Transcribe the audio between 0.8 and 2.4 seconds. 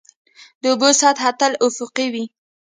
سطحه تل افقي وي.